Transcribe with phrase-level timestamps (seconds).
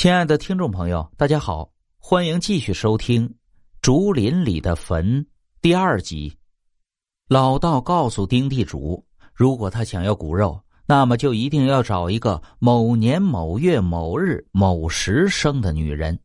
[0.00, 3.28] 亲爱的听众朋友，大家好，欢迎继续收听
[3.82, 5.22] 《竹林里的坟》
[5.60, 6.34] 第二集。
[7.28, 16.18] 老道告诉丁地主，如果他想要骨肉，那么就一定要找一个某年某月某日某时生的女人，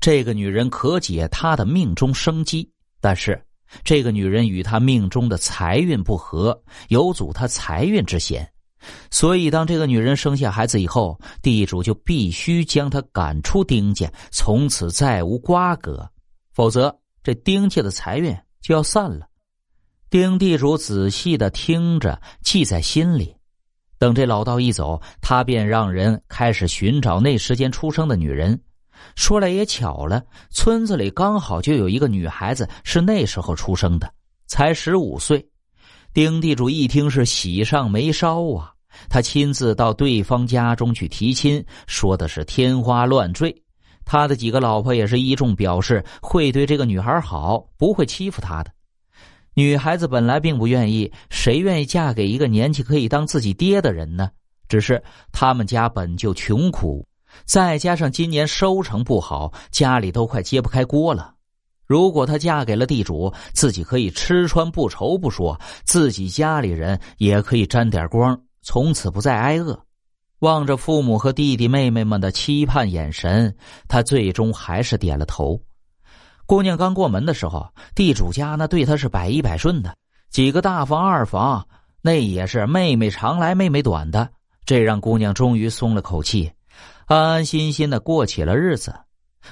[0.00, 2.66] 这个女人可解他的命中生机。
[3.02, 3.38] 但是，
[3.84, 6.58] 这个女人与他命中的财运不合，
[6.88, 8.49] 有阻他财运之嫌。
[9.10, 16.08] 所以，当这个女人生下孩子以后，地主就必须将她赶出丁家，从此再无瓜葛，
[16.52, 19.26] 否则这丁家的财运就要散了。
[20.08, 23.36] 丁地主仔细的听着，记在心里。
[23.98, 28.58] 等这老道一走，他便让人开始寻找那时间出生的女人。
[29.14, 34.10] 说来也巧了，村子里刚好就有一个女孩子是那时候出生的，
[34.46, 35.46] 才十五岁。
[36.12, 38.72] 丁地主一听是喜上眉梢啊，
[39.08, 43.54] 他亲自到对方家中去提亲，说的是天花乱坠。
[44.04, 48.72] 他的几个老婆也是一众表示会对这个女孩好，不会欺负她的。
[49.54, 54.30] 女孩子本来并不愿意，谁愿意嫁给一个年纪可以当自己爹的人呢？
[54.68, 55.00] 只是
[55.30, 57.06] 他们家本就穷苦，
[57.44, 61.34] 再加上今年收成不好，家里都快揭不开锅了。
[61.90, 69.76] 如果她嫁给了地主，自己可以吃穿不愁不说，自己家里人也可以沾点光，从此不再挨饿。
[70.38, 73.52] 望着父母和弟弟妹妹们的期盼眼神，
[73.88, 75.60] 他最终还是点了头。
[76.46, 79.92] 姑娘刚过门的时候，地主家那对她是百依百顺的，
[80.30, 81.66] 几个大房二房，
[82.02, 84.30] 那也是妹妹长来妹妹短的，
[84.64, 86.52] 这让姑娘终于松了口气，
[87.06, 88.94] 安安心心的过起了日子。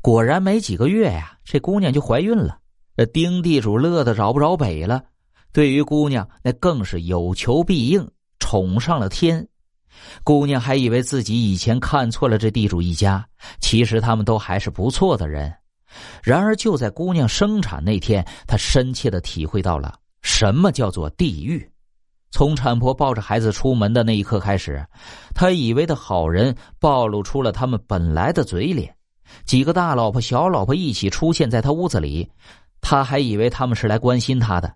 [0.00, 2.58] 果然没几个月呀，这姑娘就怀孕了。
[2.96, 5.02] 这丁地主乐得找不着北了。
[5.52, 8.08] 对于姑娘，那更是有求必应，
[8.38, 9.46] 宠上了天。
[10.24, 13.26] 姑娘还以为自己以前看错了这地主一家，
[13.60, 15.52] 其实他们都还是不错的人。
[16.22, 21.70] 然而就在姑娘生产那天，她深切的体会到了什么叫做地狱。
[22.30, 24.82] 从产婆抱着孩子出门的那一刻开始，
[25.34, 28.94] 她以为的好人暴露出了他们本来的嘴脸。
[29.44, 32.30] 几个大老婆、小老婆一起出现在他屋子里，
[32.80, 34.74] 他还以为他们是来关心他的。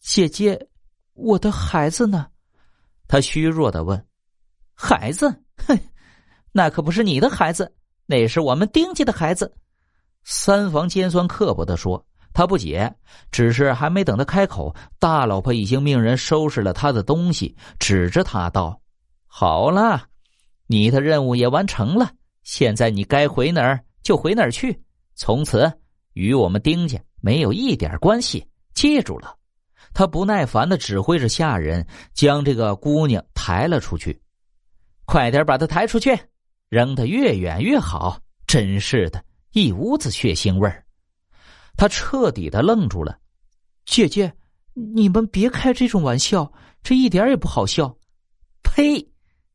[0.00, 0.68] 姐姐，
[1.14, 2.26] 我的孩子呢？
[3.06, 4.06] 他虚弱的问。
[4.74, 5.28] 孩子，
[5.66, 5.78] 哼，
[6.52, 7.74] 那可不是你的孩子，
[8.06, 9.52] 那是我们丁家的孩子。
[10.24, 12.04] 三房尖酸刻薄的说。
[12.34, 12.94] 他不解，
[13.32, 18.80] 只是还没等他开口，大老婆已经命人收拾了他的东西，指着他道
[19.26, 20.04] ：“好了，
[20.68, 22.12] 你的任务也完成了。”
[22.44, 24.74] 现在你该回哪儿就回哪儿去，
[25.16, 25.70] 从此
[26.14, 28.42] 与我们丁家没有一点关系。
[28.72, 29.36] 记住了，
[29.92, 34.18] 他不耐烦的指挥着下人将这个姑娘抬了出去。
[35.04, 36.18] 快点把她抬出去，
[36.70, 38.18] 扔得越远越好。
[38.46, 40.82] 真是的，一屋子血腥味儿。
[41.76, 43.18] 他彻底的愣住了。
[43.84, 44.32] 姐姐，
[44.72, 46.50] 你们别开这种玩笑，
[46.82, 47.94] 这一点也不好笑。
[48.62, 49.06] 呸！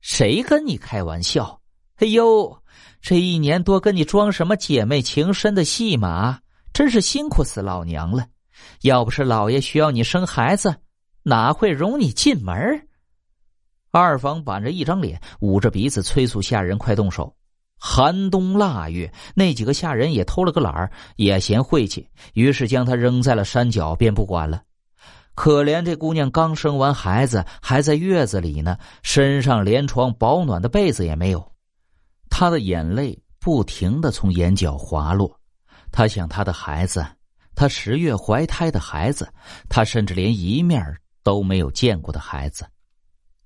[0.00, 1.62] 谁跟你开玩笑？
[1.98, 2.59] 哎呦！
[3.00, 6.40] 这一年多跟你装什么姐妹情深的戏码，
[6.72, 8.26] 真是辛苦死老娘了。
[8.82, 10.74] 要不是老爷需要你生孩子，
[11.22, 12.56] 哪会容你进门？
[13.90, 17.34] 二房板着一张脸，捂着鼻子催促下人快动手。
[17.82, 24.62] 寒冬腊月，那几个下人也偷了个懒儿，也嫌晦气，于是将他扔在了山脚，便不管了。
[25.34, 31.50] 可怜这姑娘刚生完孩子，还在月子里呢，身上连床保暖的被子也没有。
[32.40, 35.38] 他的眼泪不停的从眼角滑落，
[35.92, 37.06] 他想他的孩子，
[37.54, 39.30] 他十月怀胎的孩子，
[39.68, 40.82] 他甚至连一面
[41.22, 42.66] 都没有见过的孩子，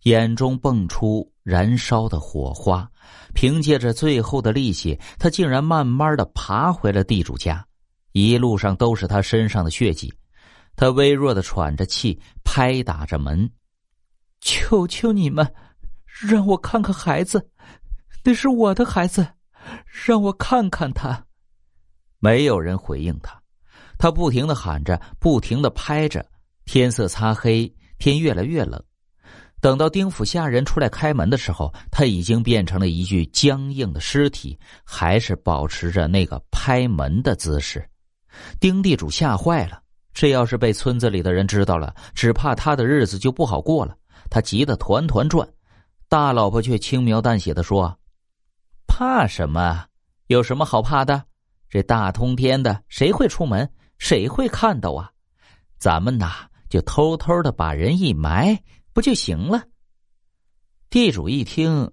[0.05, 2.89] 眼中蹦出燃烧的火花。
[3.35, 7.67] 凭借着最后的力气，他竟然慢慢的爬回了地主家，
[8.13, 10.15] 一路上都是他身上的血迹。
[10.77, 13.51] 他微弱的喘着气，拍打着门
[14.41, 15.53] ：“求求你们，
[16.07, 17.45] 让我看看孩子。”
[18.27, 19.27] 那是我的孩子，
[20.07, 21.27] 让我看看他。
[22.19, 23.39] 没有人回应他，
[23.99, 26.25] 他不停的喊着，不停的拍着。
[26.65, 28.83] 天色擦黑，天越来越冷。
[29.61, 37.87] 等到丁府下人出来开门的时候，他已经变成了一具僵硬的尸体，还是保持着那个拍门的姿势。
[38.59, 39.83] 丁地主吓坏了，
[40.15, 43.95] 这要是被村子里的人知道了，只怕他的日子就不好过了。
[44.31, 45.47] 他急得团团转，
[46.09, 47.95] 大老婆却轻描淡写的说。
[48.97, 49.87] 怕什么？
[50.29, 51.25] 有什么好怕的？
[51.69, 53.69] 这大冬天的，谁会出门？
[53.99, 55.11] 谁会看到啊？
[55.81, 58.57] 咱们呐，就偷偷的把人一埋，
[58.93, 59.65] 不就行了？
[60.91, 61.91] 地主一听，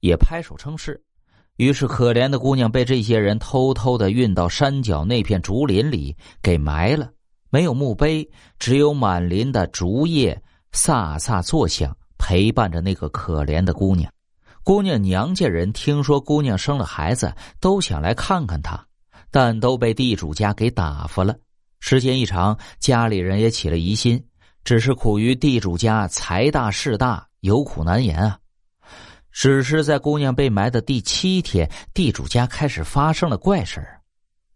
[0.00, 1.00] 也拍手称是。
[1.54, 7.12] 于是，可怜的姑娘被这些人偷偷的运到山脚那片竹林里给埋了。
[7.50, 10.42] 没有墓碑，只有满林的竹叶
[10.72, 14.12] 飒飒作响，陪伴着那个可怜的姑娘。
[14.62, 18.78] 姑娘娘家人听说姑娘生了孩子，都想来看看她，
[19.30, 21.34] 但都被地主家给打发了。
[21.80, 24.22] 时间一长，家里人也起了疑心，
[24.62, 28.38] 只是苦于地主家财大势大，有苦难言啊。
[29.32, 33.82] 只是在姑娘被埋的第七天，地主家开始发生了怪事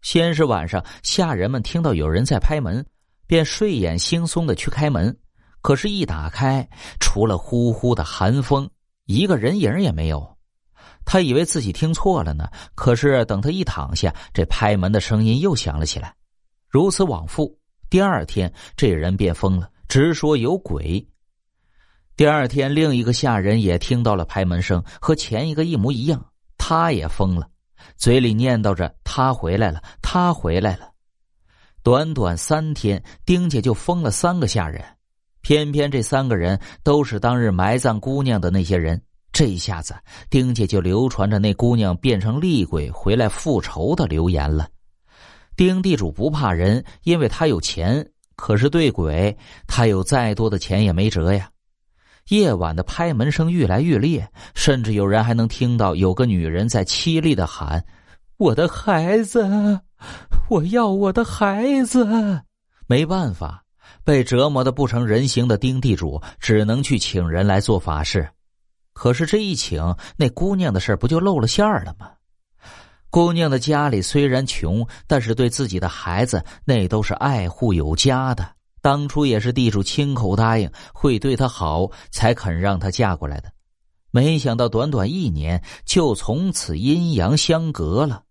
[0.01, 2.85] 先是晚上，下人们听到有人在拍门，
[3.25, 5.17] 便睡眼惺忪的去开门。
[5.61, 6.69] 可是，一打开，
[6.99, 8.69] 除了呼呼的寒风，
[9.05, 10.37] 一个人影也没有。
[11.05, 12.49] 他以为自己听错了呢。
[12.73, 16.13] 可是，等他一躺下，这拍门的声音又响了起来。
[16.67, 17.57] 如此往复，
[17.89, 21.07] 第二天，这人便疯了，直说有鬼。
[22.17, 26.25] 第二天，另一个下人也听到了拍门声，和前一个一模一样。
[26.57, 27.47] 他也疯了，
[27.97, 30.91] 嘴里念叨着：“他回来了，他回来了。”
[31.83, 34.83] 短短三天，丁家就疯了三个下人。
[35.45, 38.99] 偏偏这三个人都是当日埋葬姑娘的那些人。
[39.31, 39.93] 这一下子，
[40.27, 44.67] 丁家就流传着那姑娘变成厉鬼回来复仇的流言了。
[45.55, 48.03] 丁地主不怕人，因为他有钱。
[48.35, 49.37] 可是对鬼，
[49.67, 51.47] 他有再多的钱也没辙呀。
[52.29, 57.85] 夜晚的拍门声越来越烈，甚至有人还能听到有个女人在凄厉的喊
[58.37, 59.79] ：“我的孩子，
[60.49, 62.41] 我要我的孩子！”
[62.89, 63.63] 没办法，
[64.03, 68.29] 被折磨的不成人形的丁地主只能去请人来做法事。
[68.93, 72.11] 可是这一请，那姑娘的事不就露了馅儿了吗？
[73.09, 78.45] 姑娘的家里虽然穷，但是对自己的孩子那都是爱护有加的。
[78.81, 83.51] 当初也是地主亲口答应会对她好，才肯让她嫁过来的。
[84.11, 88.23] 没想到短短一年，就从此阴阳相隔了。